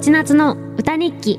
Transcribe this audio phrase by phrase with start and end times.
[0.00, 1.38] 千夏の歌日記。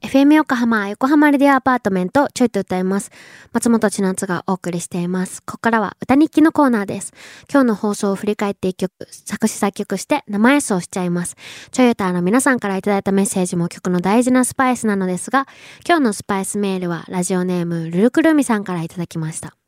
[0.00, 3.10] FM 横浜横浜レディオアパートメントちょいと歌います。
[3.52, 5.42] 松本千夏がお送りしています。
[5.42, 7.12] ここからは歌日記のコーナーです。
[7.52, 11.36] 今日の放送を振り返って一曲作詞作曲して生演奏しちゃいます。
[11.72, 15.46] ちょい歌の皆さんからいただいたメッセージも曲の大事なスパイスなのですが
[15.86, 19.58] 今日のスパイスメールはラジオネームルルクルミさんからいただきました。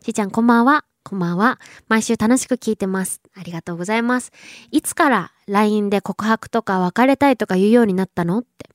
[0.00, 0.86] ちいちゃんこんばんは。
[1.06, 1.60] こんばんは。
[1.86, 3.20] 毎週楽しく聞いてます。
[3.38, 4.32] ありがとうございます。
[4.70, 8.70] いつから LINE で告白とか別れたいとか言うようになったのって。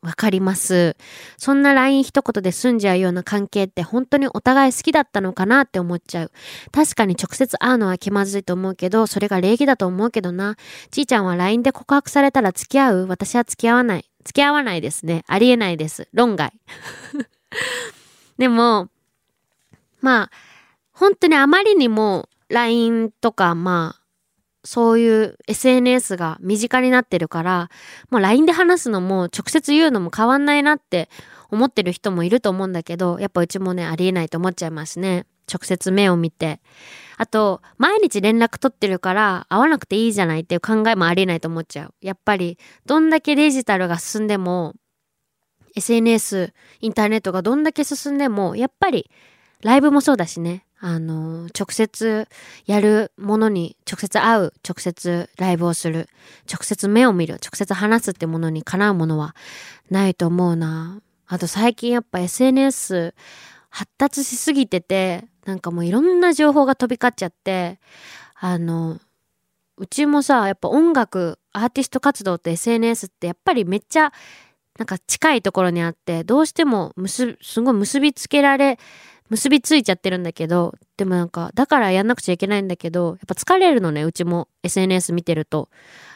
[0.00, 0.96] わかります。
[1.36, 6.32] そんな LINE 一言で済んじゃうような関係って本当にお互い好きだったのかなって思っちゃう。
[6.72, 10.56] 確かに直接会うのは気まずいと思うけど、それが礼儀だと思うけどな。
[10.90, 13.06] ちいちゃんは LINE で告白されたら付き合う？
[13.08, 14.08] 私は付き合わない。
[14.24, 15.22] 付き合わないですね。
[15.26, 16.08] ありえないです。
[16.14, 16.54] 論外。
[18.38, 18.88] でも、
[20.00, 20.30] まあ、
[20.98, 24.02] 本当にあまりにも LINE とか、まあ、
[24.64, 27.70] そういう SNS が身近になってるから、
[28.10, 31.08] もう LINE で話すのも直接言うのも変わんないなって
[31.50, 35.26] 思ってる人もいると思うんだけど、やっぱうちもね、ありえないと思っちゃいますね。
[35.50, 36.60] 直接目を見て。
[37.16, 41.94] あと、毎日連絡取ってるから会わなくていいじゃないっていう考えもありえないと思っちゃう。
[42.00, 44.74] やっぱり、どんだけデジタルが進んでも、
[45.76, 49.08] SNS、インターネットがどんだけ進んでも、やっぱり、
[49.62, 50.64] ライブもそうだしね。
[50.80, 52.28] あの、直接
[52.66, 56.08] やるものに直接会う、直接ライブをする、
[56.50, 59.34] 直接目を見る、直接話すってものにかなうものは
[59.90, 61.00] ないと思うな。
[61.26, 63.14] あと最近やっぱ SNS
[63.70, 67.80] 発達しすぎてて、なんかもういろんな情報が飛び交っちゃって、
[68.34, 69.00] あの、
[69.76, 74.12] うちもさ、やっぱ音楽、アーティスト活動って SNS ってやっぱりめっちゃ
[74.78, 78.78] なんか近いところにあって、どうしてもすごい結びつけられ
[79.30, 85.68] 結びついちゃってるんだけど、でもなんか、だからやんなくちゃいけないんだけど、やっぱ疲れるのね、うちも SNS 見てると。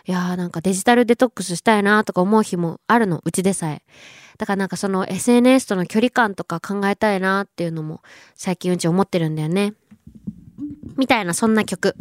[0.06, 3.82] いやーなんかデジタルデトックスしたいなとか思う日もあるの、うちでさえ。
[4.38, 8.02] だからなんかその SNS との距離感とか考えたいなっていうのも
[8.34, 9.74] 最近うち思ってるんだよね。
[10.96, 11.96] みたいな、そんな曲。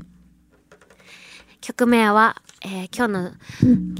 [1.61, 3.31] 曲名は、えー、今日の、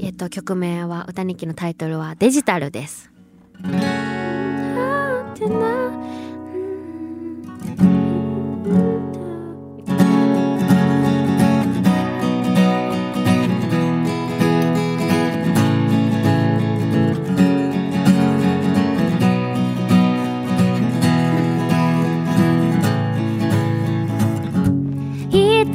[0.00, 3.10] えっ、ー、と、曲名は、歌日記のタイトルはデジタルです。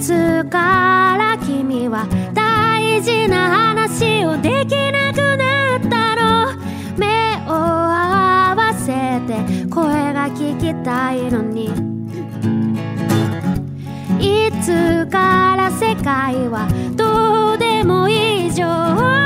[0.07, 6.55] つから君は大事な話をできなくなったの。
[6.95, 7.05] 目
[7.45, 11.65] を合わせて声が聞きたいのに。
[14.21, 19.16] いつから世界はどうでもいい情報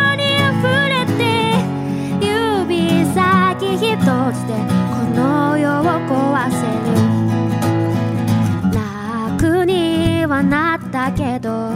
[10.92, 11.72] なったけど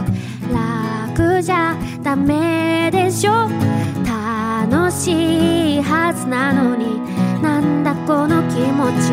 [0.52, 3.48] 楽じゃダメでしょ？
[4.04, 7.00] 楽しいはずなのに。
[7.42, 9.12] なんだこの気持ち？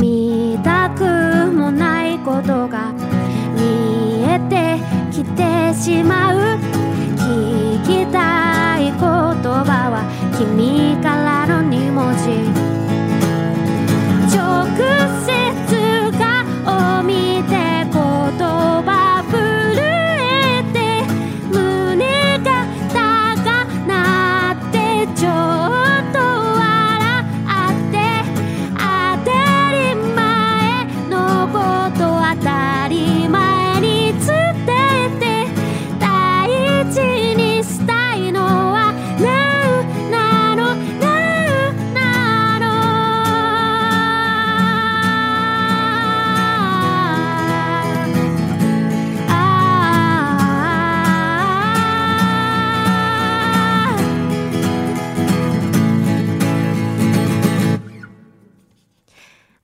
[0.00, 2.92] 見たくもないことが
[3.54, 4.78] 見えて
[5.12, 6.47] きてしまう。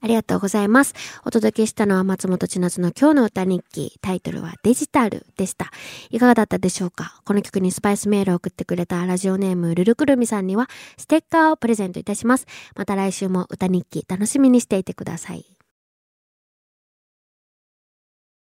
[0.05, 0.95] ありがとうございます。
[1.25, 3.99] お届けしたのは松本千夏の今日の歌日記。
[4.03, 5.73] タイトルはデジタルでした。
[6.11, 7.23] いかがだったでしょうか？
[7.25, 10.69] この曲にスパイスメールを送ってくれたラジオネームルルクルミさんには
[10.99, 12.47] ステッカーをプレゼントいたします。
[12.77, 15.47] また来週も歌日記楽しみにしていてください。